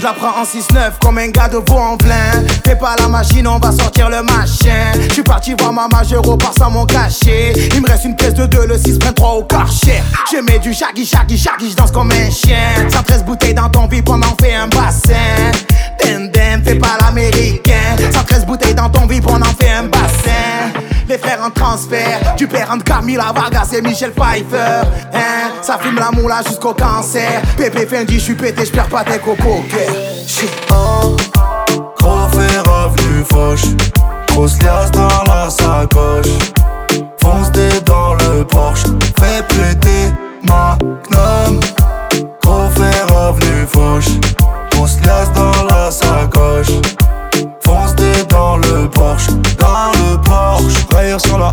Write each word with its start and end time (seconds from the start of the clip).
en 0.00 0.44
6-9 0.44 0.92
comme 1.00 1.18
un 1.18 1.28
gars 1.28 1.48
de 1.48 1.56
vau 1.56 1.78
en 1.78 1.96
plein. 1.96 2.42
Fais 2.64 2.76
pas 2.76 2.94
la 2.98 3.08
machine, 3.08 3.46
on 3.46 3.58
va 3.58 3.72
sortir 3.72 4.08
le 4.08 4.22
machin. 4.22 4.92
J'suis 5.10 5.22
parti 5.22 5.54
voir 5.58 5.72
ma 5.72 5.88
majeure 5.88 6.26
au 6.26 6.38
sans 6.58 6.70
mon 6.70 6.86
cachet. 6.86 7.52
Il 7.74 7.82
me 7.82 7.88
reste 7.88 8.04
une 8.04 8.16
pièce 8.16 8.34
de 8.34 8.46
2, 8.46 8.66
le 8.66 8.78
6 8.78 8.98
prend 8.98 9.12
3 9.12 9.30
au 9.34 9.44
karcher. 9.44 10.02
Je 10.32 10.38
mets 10.38 10.58
du 10.58 10.72
shaggy, 10.72 11.04
shaggy, 11.04 11.36
shaggy, 11.36 11.70
je 11.70 11.76
danse 11.76 11.90
comme 11.90 12.10
un 12.10 12.30
chien. 12.30 12.88
113 12.90 13.24
bouteilles 13.24 13.54
dans 13.54 13.68
ton 13.68 13.86
vide, 13.86 14.08
on 14.08 14.20
en 14.20 14.36
fait 14.40 14.54
un 14.54 14.68
bassin. 14.68 15.12
Den 16.02 16.30
den, 16.30 16.62
fais 16.64 16.76
pas 16.76 16.98
l'américain. 17.00 17.71
Les 21.12 21.18
frères 21.18 21.42
en 21.44 21.50
transfert, 21.50 22.36
du 22.38 22.48
père 22.48 22.70
entre 22.70 22.84
Camila 22.84 23.34
Vargas 23.34 23.68
et 23.76 23.82
Michel 23.82 24.12
Pfeiffer. 24.12 24.80
Hein, 25.12 25.50
ça 25.60 25.76
fume 25.78 25.96
la 25.96 26.10
moula 26.10 26.40
jusqu'au 26.46 26.72
cancer. 26.72 27.42
Pépé 27.54 27.84
Fendi, 27.84 28.18
j'suis 28.18 28.34
pété, 28.34 28.64
j'perds 28.64 28.88
pas 28.88 29.04
tes 29.04 29.18
coco 29.18 29.62
Shit. 30.26 30.48
Oh, 30.70 31.14
gros 32.00 32.28
fait 32.30 32.58
revenu 32.60 33.24
fauche. 33.30 33.74
Grosse 34.28 34.56
liasse 34.62 34.90
dans 34.92 35.22
la 35.26 35.50
sacoche. 35.50 36.32
Fonce 37.20 37.52
dans 37.52 37.71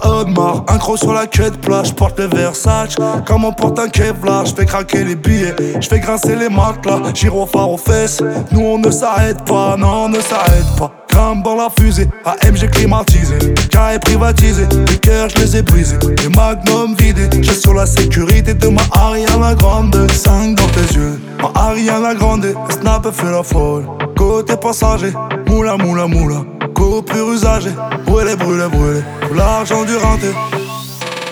Un 0.04 0.78
gros 0.78 0.98
sur 0.98 1.14
la 1.14 1.28
queue 1.28 1.50
de 1.50 1.58
plage. 1.58 1.94
Porte 1.94 2.20
le 2.20 2.28
Versace. 2.28 2.96
Comme 3.26 3.46
on 3.46 3.52
porte 3.52 3.80
un 3.80 3.90
Kevlar. 3.90 4.46
J'fais 4.46 4.66
craquer 4.66 5.04
les 5.04 5.16
billets. 5.16 5.56
J'fais 5.80 6.00
grincer 6.00 6.36
les 6.36 6.50
matelas. 6.50 7.14
Gyrophare 7.14 7.70
aux 7.70 7.78
fesses. 7.78 8.22
Nous 8.52 8.62
on 8.62 8.78
ne 8.78 8.92
s'arrête 8.92 9.44
pas. 9.46 9.76
Non, 9.78 10.06
on 10.06 10.10
ne 10.10 10.20
s'arrête 10.22 10.76
pas. 10.78 10.92
Crame 11.10 11.42
dans 11.42 11.56
la 11.56 11.70
fusée, 11.78 12.08
AMG 12.24 12.70
climatisé, 12.70 13.36
Car 13.72 13.92
est 13.92 14.00
privatisé, 14.00 14.68
les 14.88 14.98
cœurs 15.00 15.30
je 15.30 15.42
les 15.42 15.58
ai 15.58 15.62
brisés, 15.64 15.98
les 16.06 16.30
magnums 16.30 16.96
vidés, 16.96 17.28
j'ai 17.42 17.54
sur 17.54 17.74
la 17.74 17.88
sécurité 17.88 18.54
de 18.54 18.68
ma 18.68 18.82
Ariana 18.92 19.56
Grande, 19.56 20.08
5 20.12 20.56
dans 20.56 20.68
tes 20.68 20.94
yeux, 20.94 21.20
ma 21.42 21.52
Ariana 21.60 22.14
Grande, 22.14 22.54
snap 22.70 23.12
fait 23.12 23.32
la 23.32 23.42
folle, 23.42 23.86
côté 24.16 24.56
passager, 24.56 25.12
moula 25.48 25.78
moula 25.78 26.06
moula, 26.06 26.44
beaucoup 26.80 27.02
plus 27.02 27.36
usagé. 27.36 27.72
Brûlé, 28.06 28.36
brûlé, 28.36 28.68
brûlé, 28.70 29.02
tout 29.28 29.34
l'argent 29.34 29.84
du 29.84 29.98
renté. 29.98 30.32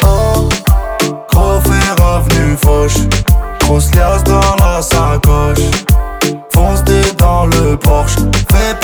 Oh, 0.04 0.50
gros 1.30 1.60
fait 1.62 1.92
revenu 2.04 2.58
fauche. 2.58 2.98
Grosse 3.62 3.94
liasse 3.96 4.24
dans 4.24 4.56
la 4.60 4.82
sacoche. 4.82 5.66
Fonce 6.54 6.84
dans 7.18 7.46
le 7.46 7.78
Porsche. 7.78 8.18
Fais 8.52 8.76